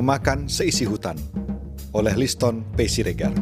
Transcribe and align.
memakan 0.00 0.48
seisi 0.48 0.88
hutan 0.88 1.20
oleh 1.92 2.16
Liston 2.16 2.64
P. 2.72 2.88
Siregar. 2.88 3.36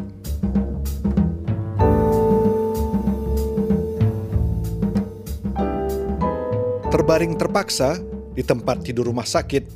Terbaring 6.90 7.38
terpaksa 7.38 8.02
di 8.34 8.42
tempat 8.42 8.82
tidur 8.82 9.06
rumah 9.06 9.22
sakit, 9.22 9.70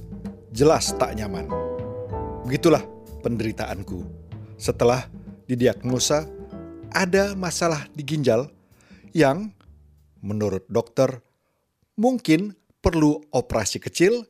jelas 0.50 0.90
tak 0.98 1.14
nyaman. 1.14 1.46
Begitulah 2.50 2.82
penderitaanku. 3.22 4.02
Setelah 4.58 5.06
didiagnosa 5.46 6.26
ada 6.90 7.38
masalah 7.38 7.86
di 7.94 8.02
ginjal 8.02 8.50
yang 9.14 9.54
menurut 10.18 10.66
dokter 10.66 11.22
mungkin 11.94 12.58
perlu 12.82 13.22
operasi 13.30 13.78
kecil 13.78 14.26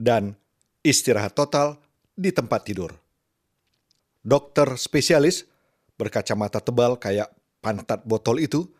dan 0.00 0.40
istirahat 0.80 1.36
total 1.36 1.81
di 2.12 2.30
tempat 2.30 2.60
tidur. 2.66 2.92
Dokter 4.22 4.78
spesialis 4.78 5.48
berkacamata 5.98 6.62
tebal 6.62 6.96
kayak 6.96 7.32
pantat 7.58 8.06
botol 8.06 8.38
itu 8.38 8.70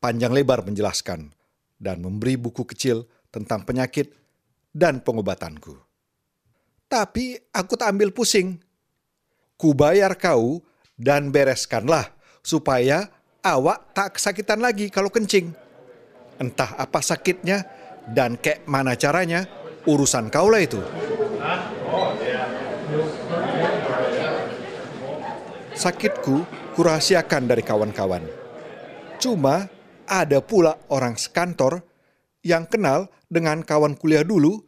panjang 0.00 0.32
lebar 0.32 0.60
menjelaskan 0.64 1.32
dan 1.80 2.04
memberi 2.04 2.36
buku 2.36 2.68
kecil 2.68 3.08
tentang 3.32 3.64
penyakit 3.64 4.12
dan 4.72 5.00
pengobatanku. 5.00 5.76
Tapi 6.88 7.38
aku 7.50 7.74
tak 7.74 7.96
ambil 7.96 8.12
pusing. 8.12 8.60
Kubayar 9.56 10.12
kau 10.18 10.60
dan 10.98 11.30
bereskanlah 11.32 12.12
supaya 12.44 13.08
awak 13.40 13.96
tak 13.96 14.18
kesakitan 14.20 14.60
lagi 14.60 14.92
kalau 14.92 15.08
kencing. 15.08 15.54
Entah 16.36 16.74
apa 16.76 17.00
sakitnya 17.00 17.64
dan 18.10 18.36
kayak 18.36 18.66
mana 18.68 18.98
caranya, 18.98 19.46
urusan 19.86 20.28
kau 20.28 20.50
lah 20.50 20.60
itu. 20.60 20.82
Sakitku 25.74 26.46
kurahasiakan 26.78 27.50
dari 27.50 27.66
kawan-kawan. 27.66 28.22
Cuma 29.18 29.66
ada 30.06 30.38
pula 30.38 30.78
orang 30.86 31.18
sekantor 31.18 31.82
yang 32.46 32.62
kenal 32.70 33.10
dengan 33.26 33.58
kawan 33.66 33.98
kuliah 33.98 34.22
dulu 34.22 34.62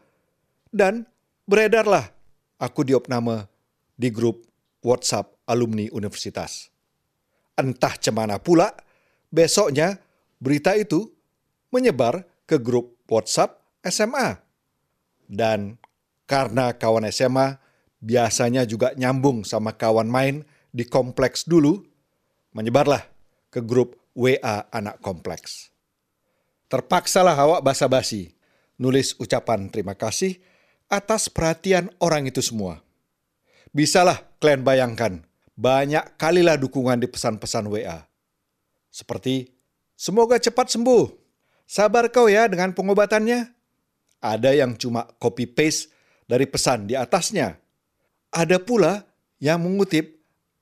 dan 0.75 1.07
beredarlah 1.47 2.11
aku 2.59 2.83
diopname 2.83 3.47
di 3.95 4.11
grup 4.11 4.51
WhatsApp 4.83 5.47
alumni 5.47 5.87
universitas. 5.95 6.75
Entah 7.55 7.95
cemana 8.03 8.43
pula, 8.43 8.75
besoknya 9.31 10.03
berita 10.43 10.75
itu 10.75 11.07
menyebar 11.71 12.27
ke 12.51 12.59
grup 12.59 12.99
WhatsApp 13.07 13.63
SMA. 13.87 14.43
Dan 15.31 15.79
karena 16.27 16.75
kawan 16.75 17.07
SMA 17.15 17.63
biasanya 18.03 18.67
juga 18.67 18.91
nyambung 18.99 19.47
sama 19.47 19.71
kawan 19.71 20.11
main 20.11 20.43
di 20.77 20.85
kompleks 20.85 21.49
dulu, 21.49 21.81
menyebarlah 22.53 23.01
ke 23.49 23.65
grup 23.65 23.97
WA 24.13 24.69
anak 24.69 25.01
kompleks. 25.01 25.73
Terpaksalah 26.69 27.33
awak 27.33 27.65
basa-basi, 27.65 28.37
nulis 28.77 29.17
ucapan 29.17 29.73
terima 29.73 29.97
kasih 29.97 30.37
atas 30.93 31.33
perhatian 31.33 31.89
orang 31.97 32.29
itu 32.29 32.45
semua. 32.45 32.85
Bisalah 33.73 34.21
kalian 34.37 34.61
bayangkan, 34.61 35.13
banyak 35.57 36.21
kalilah 36.21 36.61
dukungan 36.61 37.01
di 37.01 37.09
pesan-pesan 37.09 37.73
WA. 37.73 38.05
Seperti, 38.93 39.53
semoga 39.97 40.37
cepat 40.37 40.73
sembuh, 40.77 41.09
sabar 41.65 42.13
kau 42.13 42.29
ya 42.29 42.49
dengan 42.49 42.77
pengobatannya. 42.77 43.53
Ada 44.21 44.57
yang 44.57 44.77
cuma 44.81 45.05
copy-paste 45.21 45.93
dari 46.25 46.49
pesan 46.49 46.89
di 46.89 46.97
atasnya. 46.97 47.57
Ada 48.33 48.61
pula 48.61 49.05
yang 49.37 49.61
mengutip 49.61 50.16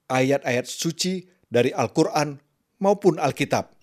ayat-ayat 0.09 0.69
suci 0.69 1.25
dari 1.49 1.71
Al-Quran 1.73 2.37
maupun 2.83 3.17
Alkitab. 3.17 3.81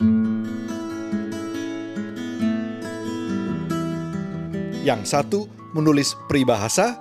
Yang 4.81 5.01
satu 5.13 5.45
menulis 5.78 6.18
peribahasa, 6.25 6.97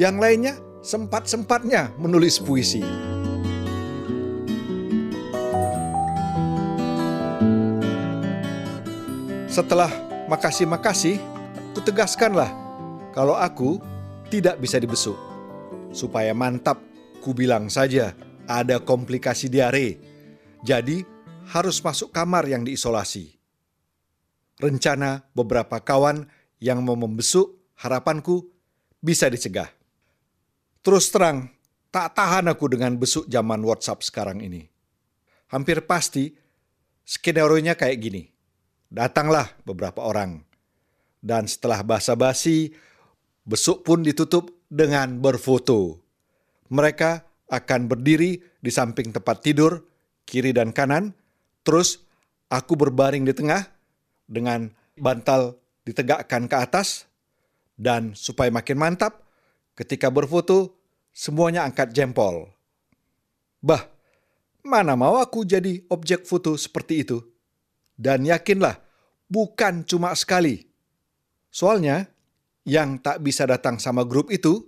yang 0.00 0.16
lainnya 0.16 0.56
sempat-sempatnya 0.80 1.92
menulis 2.00 2.40
puisi. 2.40 2.80
Setelah 9.48 9.88
makasih-makasih, 10.28 11.16
kutegaskanlah 11.72 12.52
kalau 13.16 13.32
aku 13.36 13.80
tidak 14.28 14.60
bisa 14.60 14.76
dibesuk. 14.76 15.16
Supaya 15.96 16.36
mantap, 16.36 16.76
ku 17.24 17.32
bilang 17.32 17.72
saja 17.72 18.12
ada 18.46 18.82
komplikasi 18.82 19.50
diare. 19.50 19.98
Jadi 20.62 21.02
harus 21.52 21.78
masuk 21.82 22.10
kamar 22.10 22.46
yang 22.50 22.66
diisolasi. 22.66 23.34
Rencana 24.56 25.28
beberapa 25.36 25.78
kawan 25.78 26.24
yang 26.58 26.80
mau 26.80 26.96
membesuk 26.96 27.54
harapanku 27.76 28.48
bisa 29.04 29.28
dicegah. 29.28 29.68
Terus 30.80 31.12
terang, 31.12 31.52
tak 31.92 32.16
tahan 32.16 32.48
aku 32.48 32.72
dengan 32.72 32.96
besuk 32.96 33.28
zaman 33.28 33.60
WhatsApp 33.60 34.06
sekarang 34.06 34.40
ini. 34.40 34.64
Hampir 35.52 35.84
pasti 35.84 36.34
skenario-nya 37.06 37.78
kayak 37.78 37.98
gini. 38.00 38.22
Datanglah 38.90 39.50
beberapa 39.66 40.02
orang. 40.02 40.42
Dan 41.22 41.50
setelah 41.50 41.82
basa-basi, 41.82 42.70
besuk 43.42 43.82
pun 43.82 44.02
ditutup 44.02 44.50
dengan 44.70 45.18
berfoto. 45.18 46.02
Mereka 46.70 47.26
akan 47.46 47.86
berdiri 47.86 48.42
di 48.58 48.70
samping 48.70 49.14
tempat 49.14 49.42
tidur, 49.42 49.82
kiri 50.26 50.50
dan 50.50 50.74
kanan, 50.74 51.14
terus 51.62 52.02
aku 52.50 52.74
berbaring 52.74 53.22
di 53.22 53.34
tengah 53.34 53.62
dengan 54.26 54.70
bantal 54.98 55.54
ditegakkan 55.86 56.50
ke 56.50 56.56
atas, 56.58 57.06
dan 57.78 58.18
supaya 58.18 58.50
makin 58.50 58.74
mantap, 58.74 59.22
ketika 59.78 60.10
berfoto, 60.10 60.74
semuanya 61.14 61.62
angkat 61.62 61.94
jempol. 61.94 62.50
Bah, 63.62 63.86
mana 64.66 64.98
mau 64.98 65.22
aku 65.22 65.46
jadi 65.46 65.86
objek 65.86 66.26
foto 66.26 66.58
seperti 66.58 67.06
itu? 67.06 67.22
Dan 67.94 68.26
yakinlah, 68.26 68.82
bukan 69.30 69.86
cuma 69.86 70.10
sekali. 70.18 70.66
Soalnya, 71.54 72.10
yang 72.66 72.98
tak 72.98 73.22
bisa 73.22 73.46
datang 73.46 73.78
sama 73.78 74.02
grup 74.02 74.34
itu 74.34 74.66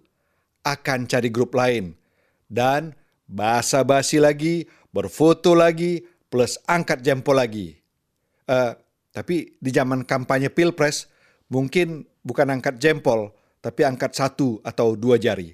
akan 0.63 1.11
cari 1.11 1.35
grup 1.35 1.51
lain 1.59 1.99
dan 2.49 2.97
basa-basi 3.29 4.19
lagi, 4.19 4.65
berfoto 4.91 5.53
lagi, 5.53 6.03
plus 6.33 6.57
angkat 6.65 7.05
jempol 7.05 7.37
lagi. 7.37 7.77
Uh, 8.49 8.73
tapi 9.13 9.57
di 9.61 9.71
zaman 9.73 10.05
kampanye 10.09 10.49
pilpres 10.49 11.09
mungkin 11.53 12.09
bukan 12.25 12.49
angkat 12.49 12.81
jempol, 12.81 13.33
tapi 13.61 13.85
angkat 13.85 14.17
satu 14.17 14.61
atau 14.65 14.97
dua 14.97 15.21
jari. 15.21 15.53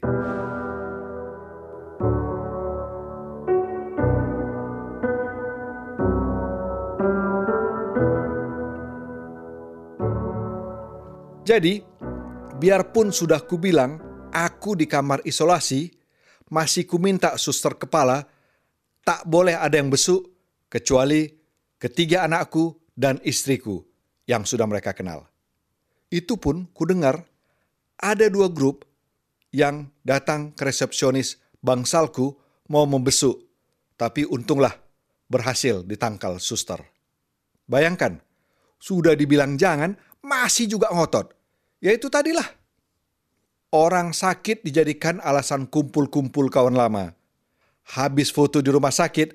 Jadi, 11.44 11.76
biarpun 12.56 13.12
sudah 13.12 13.44
kubilang 13.44 14.00
aku 14.32 14.72
di 14.72 14.88
kamar 14.88 15.20
isolasi, 15.28 15.92
masih 16.54 16.86
kuminta 16.86 17.34
suster 17.34 17.74
kepala, 17.74 18.30
tak 19.02 19.26
boleh 19.26 19.58
ada 19.58 19.74
yang 19.74 19.90
besuk 19.90 20.30
kecuali 20.70 21.26
ketiga 21.82 22.22
anakku 22.22 22.78
dan 22.94 23.18
istriku 23.26 23.82
yang 24.30 24.46
sudah 24.46 24.62
mereka 24.70 24.94
kenal. 24.94 25.26
Itu 26.14 26.38
pun 26.38 26.70
kudengar 26.70 27.26
ada 27.98 28.30
dua 28.30 28.46
grup 28.46 28.86
yang 29.50 29.90
datang 30.06 30.54
ke 30.54 30.62
resepsionis 30.62 31.42
bangsalku 31.58 32.38
mau 32.70 32.86
membesuk, 32.86 33.34
tapi 33.98 34.22
untunglah 34.22 34.78
berhasil 35.26 35.82
ditangkal 35.82 36.38
suster. 36.38 36.78
Bayangkan, 37.66 38.22
sudah 38.78 39.18
dibilang 39.18 39.58
jangan, 39.58 39.98
masih 40.22 40.70
juga 40.70 40.92
ngotot. 40.94 41.34
Ya 41.82 41.90
itu 41.90 42.06
tadilah 42.06 42.46
orang 43.74 44.14
sakit 44.14 44.62
dijadikan 44.62 45.18
alasan 45.18 45.66
kumpul-kumpul 45.66 46.46
kawan 46.46 46.78
lama. 46.78 47.10
Habis 47.98 48.30
foto 48.30 48.62
di 48.62 48.70
rumah 48.70 48.94
sakit, 48.94 49.34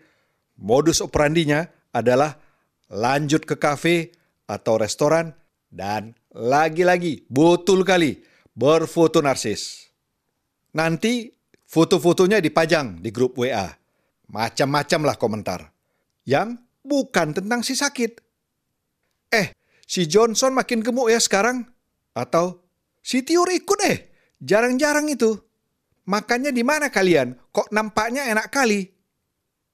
modus 0.63 1.03
operandinya 1.03 1.67
adalah 1.91 2.39
lanjut 2.87 3.43
ke 3.43 3.59
kafe 3.59 4.15
atau 4.47 4.79
restoran 4.79 5.35
dan 5.69 6.15
lagi-lagi 6.33 7.27
betul 7.27 7.83
kali 7.83 8.23
berfoto 8.55 9.19
narsis. 9.19 9.91
Nanti 10.73 11.29
foto-fotonya 11.67 12.39
dipajang 12.39 13.03
di 13.03 13.11
grup 13.11 13.37
WA. 13.37 13.67
Macam-macam 14.29 15.01
lah 15.09 15.15
komentar. 15.17 15.61
Yang 16.25 16.61
bukan 16.85 17.33
tentang 17.33 17.65
si 17.65 17.73
sakit. 17.73 18.11
Eh, 19.33 19.53
si 19.85 20.05
Johnson 20.05 20.53
makin 20.53 20.85
gemuk 20.85 21.09
ya 21.09 21.17
sekarang? 21.17 21.65
Atau 22.13 22.65
si 23.01 23.25
Tiur 23.25 23.49
ikut 23.49 23.79
eh? 23.85 24.08
Jarang-jarang 24.39 25.11
itu. 25.11 25.35
makannya 26.07 26.55
di 26.55 26.63
mana 26.63 26.87
kalian? 26.87 27.35
Kok 27.51 27.75
nampaknya 27.75 28.31
enak 28.31 28.47
kali? 28.47 28.87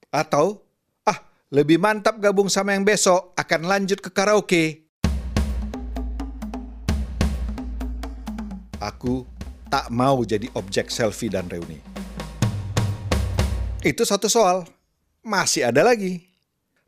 Atau, 0.10 0.66
ah, 1.06 1.22
lebih 1.54 1.78
mantap 1.78 2.18
gabung 2.18 2.50
sama 2.50 2.74
yang 2.74 2.82
besok 2.82 3.32
akan 3.38 3.62
lanjut 3.70 4.02
ke 4.02 4.10
karaoke. 4.10 4.90
Aku 8.82 9.30
tak 9.70 9.94
mau 9.94 10.26
jadi 10.26 10.50
objek 10.58 10.90
selfie 10.90 11.30
dan 11.30 11.46
reuni. 11.46 11.78
Itu 13.86 14.02
satu 14.02 14.26
soal. 14.26 14.66
Masih 15.22 15.70
ada 15.70 15.86
lagi 15.86 16.26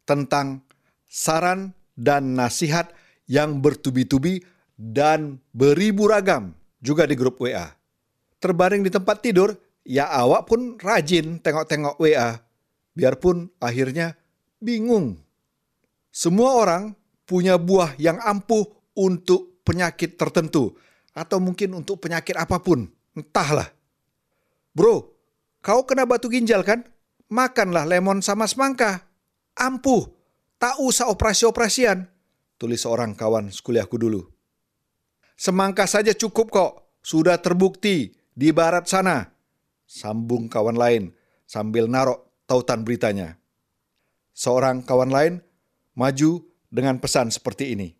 tentang 0.01 0.65
saran 1.05 1.77
dan 1.93 2.33
nasihat 2.33 2.89
yang 3.29 3.61
bertubi-tubi 3.61 4.41
dan 4.75 5.37
beribu 5.53 6.09
ragam 6.09 6.57
juga 6.87 7.03
di 7.03 7.19
grup 7.19 7.43
WA. 7.43 7.67
Terbaring 8.39 8.87
di 8.87 8.87
tempat 8.87 9.19
tidur, 9.19 9.51
ya 9.83 10.07
awak 10.07 10.47
pun 10.47 10.79
rajin 10.79 11.43
tengok-tengok 11.43 11.99
WA. 11.99 12.39
Biarpun 12.95 13.51
akhirnya 13.59 14.15
bingung. 14.63 15.19
Semua 16.07 16.55
orang 16.55 16.95
punya 17.27 17.59
buah 17.59 17.99
yang 17.99 18.15
ampuh 18.23 18.63
untuk 18.95 19.59
penyakit 19.67 20.15
tertentu 20.15 20.79
atau 21.11 21.43
mungkin 21.43 21.75
untuk 21.75 21.99
penyakit 21.99 22.39
apa 22.39 22.63
pun, 22.63 22.87
entahlah. 23.11 23.67
Bro, 24.71 25.11
kau 25.59 25.83
kena 25.83 26.07
batu 26.07 26.31
ginjal 26.31 26.63
kan? 26.63 26.87
Makanlah 27.27 27.83
lemon 27.83 28.23
sama 28.23 28.47
semangka. 28.47 29.03
Ampuh, 29.57 30.07
tak 30.61 30.79
usah 30.79 31.09
operasi-operasian, 31.11 32.07
tulis 32.61 32.81
seorang 32.81 33.17
kawan 33.17 33.49
sekuliahku 33.51 33.97
dulu. 33.97 34.36
Semangka 35.37 35.85
saja 35.85 36.17
cukup 36.17 36.49
kok, 36.49 36.71
sudah 37.05 37.37
terbukti 37.37 38.09
di 38.33 38.49
barat 38.49 38.89
sana. 38.89 39.29
Sambung 39.85 40.49
kawan 40.49 40.73
lain 40.73 41.13
sambil 41.45 41.85
narok 41.85 42.25
tautan 42.49 42.81
beritanya. 42.81 43.37
Seorang 44.33 44.81
kawan 44.81 45.13
lain 45.13 45.33
maju 45.93 46.41
dengan 46.73 46.97
pesan 46.97 47.29
seperti 47.29 47.77
ini. 47.77 47.93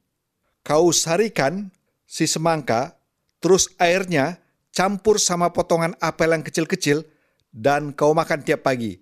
Kau 0.65 0.89
sarikan 0.89 1.69
si 2.09 2.25
semangka 2.25 2.97
terus 3.37 3.69
airnya 3.77 4.41
campur 4.73 5.17
sama 5.17 5.49
potongan 5.53 5.97
apel 5.97 6.33
yang 6.33 6.45
kecil-kecil, 6.45 7.01
dan 7.49 7.89
kau 7.97 8.13
makan 8.13 8.45
tiap 8.45 8.61
pagi. 8.61 9.01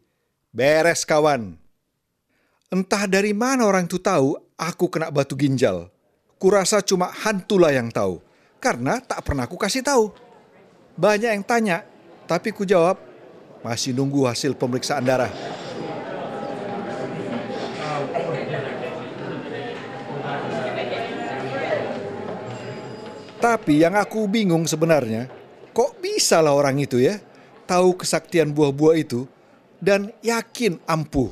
Beres 0.55 1.03
kawan. 1.03 1.59
Entah 2.71 3.03
dari 3.11 3.35
mana 3.35 3.67
orang 3.67 3.87
itu 3.87 3.99
tahu 3.99 4.39
aku 4.55 4.87
kena 4.87 5.11
batu 5.11 5.35
ginjal. 5.35 5.91
Kurasa 6.39 6.79
cuma 6.79 7.11
hantulah 7.11 7.71
yang 7.75 7.91
tahu, 7.91 8.23
karena 8.65 8.97
tak 8.97 9.21
pernah 9.21 9.45
aku 9.45 9.61
kasih 9.61 9.85
tahu. 9.85 10.09
Banyak 10.97 11.37
yang 11.37 11.45
tanya, 11.45 11.85
tapi 12.25 12.49
ku 12.49 12.65
jawab, 12.65 12.97
masih 13.61 13.93
nunggu 13.93 14.25
hasil 14.25 14.57
pemeriksaan 14.57 15.05
darah. 15.05 15.29
Tapi 23.37 23.85
yang 23.85 23.93
aku 23.93 24.25
bingung 24.25 24.65
sebenarnya, 24.65 25.29
kok 25.69 26.01
bisa 26.01 26.41
lah 26.41 26.57
orang 26.57 26.81
itu 26.81 26.97
ya 26.97 27.21
tahu 27.69 27.93
kesaktian 27.93 28.49
buah-buah 28.49 28.97
itu 28.97 29.29
dan 29.77 30.09
yakin 30.25 30.81
ampuh. 30.89 31.29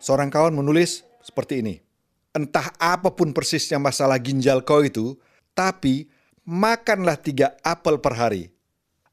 Seorang 0.00 0.32
kawan 0.32 0.56
menulis 0.56 1.04
seperti 1.20 1.60
ini. 1.60 1.84
Entah 2.32 2.72
apa 2.80 3.12
pun 3.12 3.36
persisnya 3.36 3.76
masalah 3.76 4.16
ginjal 4.16 4.64
kau 4.64 4.80
itu, 4.80 5.20
tapi 5.52 6.08
makanlah 6.46 7.18
tiga 7.18 7.54
apel 7.62 7.98
per 7.98 8.14
hari. 8.18 8.42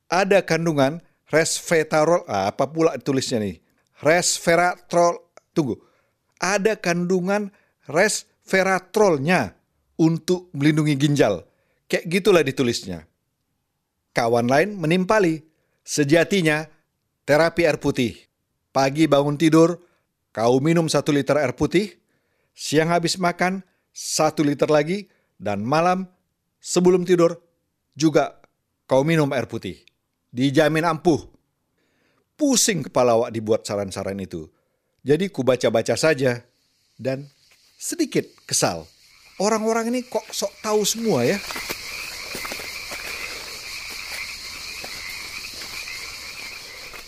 Ada 0.10 0.42
kandungan 0.42 1.02
resveratrol, 1.30 2.26
ah, 2.26 2.50
apa 2.50 2.66
pula 2.66 2.98
tulisnya 2.98 3.38
nih? 3.42 3.62
Resveratrol, 4.02 5.22
tunggu. 5.54 5.78
Ada 6.42 6.80
kandungan 6.80 7.54
resveratrolnya 7.86 9.54
untuk 10.00 10.50
melindungi 10.56 10.96
ginjal. 10.98 11.46
Kayak 11.86 12.06
gitulah 12.10 12.44
ditulisnya. 12.46 13.06
Kawan 14.16 14.50
lain 14.50 14.74
menimpali, 14.78 15.44
sejatinya 15.86 16.66
terapi 17.28 17.68
air 17.68 17.78
putih. 17.78 18.18
Pagi 18.70 19.06
bangun 19.10 19.38
tidur, 19.38 19.82
kau 20.34 20.58
minum 20.62 20.86
satu 20.90 21.14
liter 21.14 21.38
air 21.38 21.54
putih, 21.54 21.98
siang 22.54 22.90
habis 22.90 23.18
makan 23.18 23.66
satu 23.94 24.46
liter 24.46 24.70
lagi, 24.70 25.10
dan 25.42 25.66
malam 25.66 26.10
sebelum 26.60 27.08
tidur 27.08 27.40
juga 27.96 28.40
kau 28.86 29.04
minum 29.04 29.32
air 29.32 29.48
putih. 29.48 29.80
Dijamin 30.30 30.86
ampuh. 30.86 31.26
Pusing 32.40 32.88
kepala 32.88 33.20
awak 33.20 33.36
dibuat 33.36 33.68
saran-saran 33.68 34.16
itu. 34.20 34.48
Jadi 35.04 35.28
ku 35.28 35.44
baca-baca 35.44 35.96
saja 36.00 36.40
dan 36.96 37.28
sedikit 37.76 38.28
kesal. 38.48 38.88
Orang-orang 39.40 39.92
ini 39.92 40.04
kok 40.08 40.24
sok 40.32 40.52
tahu 40.64 40.84
semua 40.84 41.24
ya. 41.24 41.40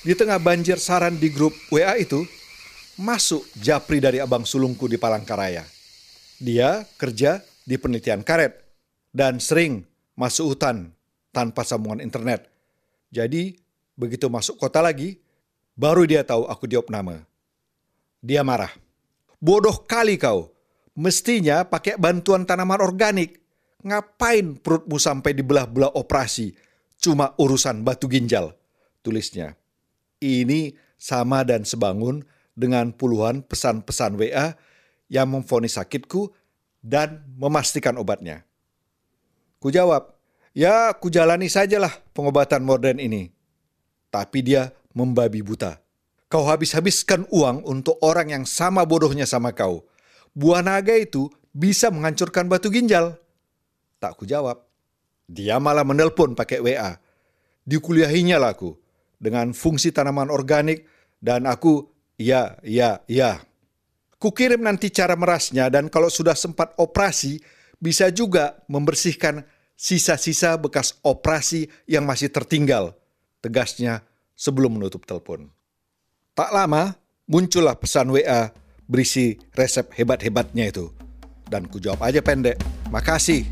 Di 0.02 0.18
tengah 0.18 0.42
banjir 0.42 0.82
saran 0.82 1.14
di 1.14 1.30
grup 1.30 1.54
WA 1.70 1.94
itu, 1.94 2.26
masuk 2.98 3.46
Japri 3.54 4.02
dari 4.02 4.18
abang 4.18 4.42
sulungku 4.42 4.90
di 4.90 4.98
Palangkaraya. 4.98 5.62
Dia 6.42 6.82
kerja 6.98 7.38
di 7.62 7.78
penelitian 7.78 8.26
karet 8.26 8.61
dan 9.12 9.40
sering 9.44 9.84
masuk 10.16 10.56
hutan 10.56 10.96
tanpa 11.32 11.64
sambungan 11.64 12.04
internet. 12.04 12.48
Jadi, 13.12 13.56
begitu 13.96 14.32
masuk 14.32 14.60
kota 14.60 14.80
lagi, 14.80 15.20
baru 15.76 16.08
dia 16.08 16.24
tahu 16.24 16.48
aku 16.48 16.68
diopname. 16.68 17.28
Dia 18.24 18.44
marah. 18.44 18.72
Bodoh 19.42 19.84
kali 19.84 20.16
kau. 20.16 20.52
Mestinya 20.96 21.64
pakai 21.64 21.96
bantuan 21.96 22.44
tanaman 22.44 22.84
organik. 22.84 23.40
Ngapain 23.82 24.62
perutmu 24.62 25.02
sampai 25.02 25.34
dibelah-belah 25.34 25.98
operasi? 25.98 26.54
Cuma 27.02 27.34
urusan 27.42 27.82
batu 27.82 28.06
ginjal, 28.06 28.54
tulisnya. 29.02 29.58
Ini 30.22 30.78
sama 31.02 31.42
dan 31.42 31.66
sebangun 31.66 32.22
dengan 32.54 32.94
puluhan 32.94 33.42
pesan-pesan 33.42 34.22
WA 34.22 34.54
yang 35.10 35.34
memfonis 35.34 35.82
sakitku 35.82 36.30
dan 36.86 37.26
memastikan 37.42 37.98
obatnya. 37.98 38.46
Ku 39.62 39.70
jawab, 39.70 40.18
ya 40.58 40.90
ku 40.98 41.14
jalani 41.14 41.46
sajalah 41.46 41.94
pengobatan 42.18 42.66
modern 42.66 42.98
ini. 42.98 43.30
Tapi 44.10 44.42
dia 44.42 44.74
membabi 44.98 45.46
buta. 45.46 45.78
Kau 46.26 46.50
habis-habiskan 46.50 47.30
uang 47.30 47.62
untuk 47.70 48.02
orang 48.02 48.34
yang 48.34 48.44
sama 48.50 48.82
bodohnya 48.90 49.30
sama 49.30 49.54
kau. 49.54 49.86
Buah 50.34 50.66
naga 50.66 50.98
itu 50.98 51.30
bisa 51.54 51.94
menghancurkan 51.94 52.50
batu 52.50 52.74
ginjal. 52.74 53.22
Tak 54.02 54.18
ku 54.18 54.26
jawab. 54.26 54.66
Dia 55.30 55.62
malah 55.62 55.86
menelpon 55.86 56.34
pakai 56.34 56.58
WA. 56.58 56.98
Dikuliahinya 57.62 58.42
lah 58.42 58.58
aku 58.58 58.74
dengan 59.22 59.54
fungsi 59.54 59.94
tanaman 59.94 60.34
organik 60.34 60.90
dan 61.22 61.46
aku 61.46 61.86
ya 62.18 62.58
ya 62.66 63.06
ya. 63.06 63.38
Kukirim 64.18 64.66
nanti 64.66 64.90
cara 64.90 65.14
merasnya 65.14 65.70
dan 65.70 65.86
kalau 65.94 66.10
sudah 66.10 66.34
sempat 66.34 66.74
operasi 66.82 67.38
bisa 67.82 68.14
juga 68.14 68.62
membersihkan 68.70 69.42
sisa-sisa 69.74 70.54
bekas 70.62 71.02
operasi 71.02 71.66
yang 71.90 72.06
masih 72.06 72.30
tertinggal. 72.30 72.94
Tegasnya 73.42 74.06
sebelum 74.38 74.78
menutup 74.78 75.02
telepon. 75.10 75.50
Tak 76.38 76.54
lama 76.54 76.94
muncullah 77.26 77.74
pesan 77.74 78.14
WA 78.14 78.54
berisi 78.86 79.42
resep 79.58 79.90
hebat-hebatnya 79.98 80.70
itu. 80.70 80.94
Dan 81.50 81.66
ku 81.68 81.82
jawab 81.82 82.06
aja 82.06 82.22
pendek, 82.22 82.56
makasih. 82.94 83.44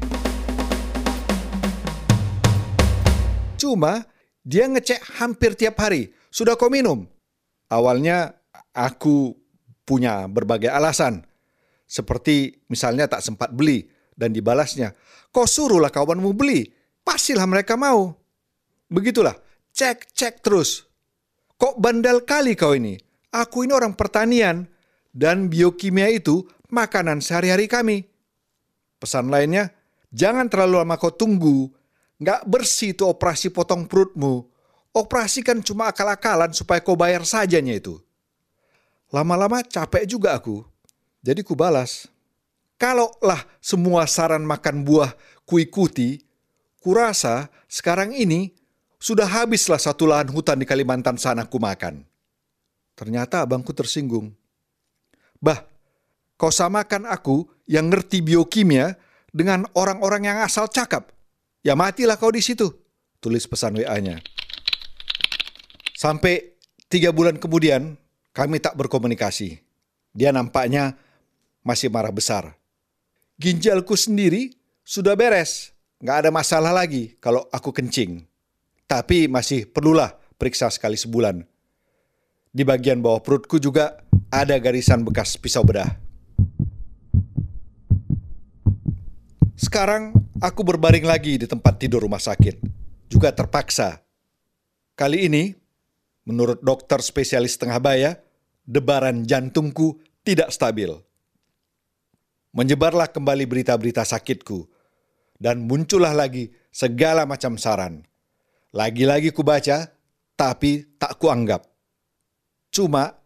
Cuma 3.60 4.08
dia 4.46 4.70
ngecek 4.70 5.20
hampir 5.20 5.58
tiap 5.58 5.76
hari. 5.82 6.14
Sudah 6.32 6.56
kau 6.56 6.72
minum? 6.72 7.10
Awalnya 7.68 8.38
aku 8.72 9.36
punya 9.84 10.30
berbagai 10.30 10.70
alasan. 10.70 11.26
Seperti 11.90 12.62
misalnya 12.70 13.10
tak 13.10 13.26
sempat 13.26 13.50
beli 13.52 13.90
dan 14.20 14.36
dibalasnya. 14.36 14.92
Kau 15.32 15.48
suruhlah 15.48 15.88
kawanmu 15.88 16.36
beli. 16.36 16.68
Pastilah 17.00 17.48
mereka 17.48 17.80
mau. 17.80 18.12
Begitulah. 18.92 19.40
Cek, 19.72 20.12
cek 20.12 20.44
terus. 20.44 20.84
Kok 21.56 21.80
bandel 21.80 22.28
kali 22.28 22.60
kau 22.60 22.76
ini? 22.76 23.00
Aku 23.32 23.64
ini 23.64 23.72
orang 23.72 23.96
pertanian 23.96 24.68
dan 25.16 25.48
biokimia 25.48 26.12
itu 26.12 26.44
makanan 26.68 27.24
sehari-hari 27.24 27.72
kami. 27.72 28.04
Pesan 29.00 29.32
lainnya, 29.32 29.72
jangan 30.12 30.52
terlalu 30.52 30.84
lama 30.84 31.00
kau 31.00 31.16
tunggu 31.16 31.72
Nggak 32.20 32.42
bersih 32.52 32.92
itu 32.92 33.08
operasi 33.08 33.48
potong 33.48 33.88
perutmu. 33.88 34.44
Operasi 34.92 35.40
kan 35.40 35.64
cuma 35.64 35.88
akal-akalan 35.88 36.52
supaya 36.52 36.84
kau 36.84 37.00
bayar 37.00 37.24
sajanya 37.24 37.80
itu. 37.80 37.96
Lama-lama 39.10 39.64
capek 39.64 40.04
juga 40.04 40.36
aku. 40.36 40.68
Jadi 41.24 41.42
ku 41.48 41.56
balas. 41.56 42.12
Kalaulah 42.80 43.44
semua 43.60 44.08
saran 44.08 44.48
makan 44.48 44.88
buah 44.88 45.12
kuikuti, 45.44 46.24
kurasa 46.80 47.52
sekarang 47.68 48.16
ini 48.16 48.56
sudah 48.96 49.28
habislah 49.28 49.76
satu 49.76 50.08
lahan 50.08 50.32
hutan 50.32 50.56
di 50.56 50.64
Kalimantan 50.64 51.20
sana 51.20 51.44
ku 51.44 51.60
makan. 51.60 52.08
Ternyata 52.96 53.44
abangku 53.44 53.76
tersinggung. 53.76 54.32
Bah, 55.44 55.68
kau 56.40 56.52
samakan 56.52 57.08
aku 57.08 57.48
yang 57.68 57.92
ngerti 57.92 58.24
biokimia 58.24 58.96
dengan 59.32 59.68
orang-orang 59.76 60.28
yang 60.32 60.40
asal 60.44 60.68
cakap. 60.68 61.12
Ya 61.64 61.76
matilah 61.76 62.16
kau 62.16 62.32
di 62.32 62.40
situ, 62.40 62.72
tulis 63.24 63.44
pesan 63.48 63.76
WA-nya. 63.76 64.24
Sampai 65.96 66.56
tiga 66.88 67.12
bulan 67.12 67.40
kemudian, 67.40 68.00
kami 68.32 68.64
tak 68.64 68.76
berkomunikasi. 68.80 69.60
Dia 70.16 70.32
nampaknya 70.32 70.96
masih 71.64 71.92
marah 71.92 72.12
besar. 72.12 72.59
Ginjalku 73.40 73.96
sendiri 73.96 74.52
sudah 74.84 75.16
beres, 75.16 75.72
nggak 76.04 76.28
ada 76.28 76.30
masalah 76.30 76.76
lagi 76.76 77.16
kalau 77.24 77.48
aku 77.56 77.72
kencing. 77.72 78.28
Tapi 78.84 79.32
masih 79.32 79.64
perlulah 79.64 80.12
periksa 80.36 80.68
sekali 80.68 81.00
sebulan. 81.00 81.48
Di 82.52 82.68
bagian 82.68 83.00
bawah 83.00 83.24
perutku 83.24 83.56
juga 83.56 83.96
ada 84.28 84.60
garisan 84.60 85.08
bekas 85.08 85.40
pisau 85.40 85.64
bedah. 85.64 85.88
Sekarang 89.56 90.12
aku 90.44 90.60
berbaring 90.68 91.08
lagi 91.08 91.40
di 91.40 91.48
tempat 91.48 91.80
tidur 91.80 92.04
rumah 92.04 92.20
sakit. 92.20 92.60
Juga 93.08 93.32
terpaksa. 93.32 94.04
Kali 95.00 95.32
ini, 95.32 95.56
menurut 96.28 96.60
dokter 96.60 97.00
spesialis 97.00 97.56
tengah 97.56 97.80
baya, 97.80 98.20
debaran 98.68 99.24
jantungku 99.24 99.96
tidak 100.28 100.52
stabil 100.52 100.92
menyebarlah 102.54 103.10
kembali 103.10 103.46
berita-berita 103.46 104.02
sakitku, 104.02 104.66
dan 105.38 105.64
muncullah 105.66 106.14
lagi 106.14 106.50
segala 106.74 107.24
macam 107.24 107.56
saran. 107.56 108.02
Lagi-lagi 108.74 109.34
kubaca, 109.34 109.90
tapi 110.38 110.86
tak 110.98 111.18
kuanggap. 111.18 111.66
Cuma 112.70 113.18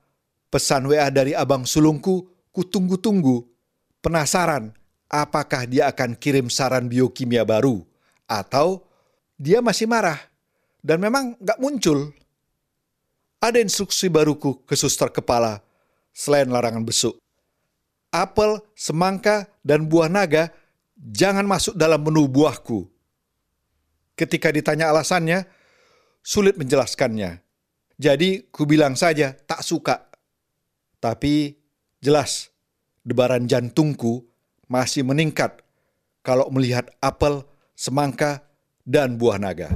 pesan 0.47 0.87
WA 0.87 1.11
dari 1.11 1.35
abang 1.35 1.67
sulungku 1.67 2.31
kutunggu-tunggu, 2.55 3.43
penasaran 3.99 4.71
apakah 5.11 5.67
dia 5.67 5.91
akan 5.91 6.15
kirim 6.15 6.47
saran 6.47 6.87
biokimia 6.87 7.43
baru, 7.43 7.83
atau 8.27 8.87
dia 9.35 9.59
masih 9.59 9.87
marah, 9.87 10.19
dan 10.79 11.03
memang 11.03 11.35
gak 11.43 11.59
muncul. 11.59 12.11
Ada 13.43 13.59
instruksi 13.59 14.07
baruku 14.07 14.63
ke 14.63 14.79
suster 14.79 15.11
kepala, 15.11 15.59
selain 16.15 16.47
larangan 16.47 16.87
besuk 16.87 17.22
apel, 18.13 18.61
semangka, 18.77 19.49
dan 19.65 19.89
buah 19.89 20.07
naga 20.07 20.53
jangan 20.95 21.43
masuk 21.43 21.73
dalam 21.73 21.99
menu 22.05 22.29
buahku. 22.29 22.85
Ketika 24.13 24.53
ditanya 24.53 24.93
alasannya, 24.93 25.49
sulit 26.21 26.53
menjelaskannya. 26.55 27.41
Jadi 27.97 28.47
ku 28.53 28.69
bilang 28.69 28.93
saja 28.93 29.33
tak 29.33 29.65
suka. 29.65 30.07
Tapi 31.01 31.57
jelas 31.99 32.53
debaran 33.03 33.49
jantungku 33.49 34.23
masih 34.71 35.03
meningkat 35.03 35.59
kalau 36.23 36.47
melihat 36.53 36.87
apel, 37.03 37.43
semangka, 37.75 38.47
dan 38.87 39.19
buah 39.19 39.35
naga. 39.35 39.67